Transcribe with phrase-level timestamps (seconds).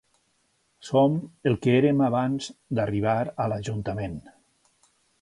[0.87, 1.17] Som
[1.51, 4.21] el que érem abans d’arribar a l’ajuntament.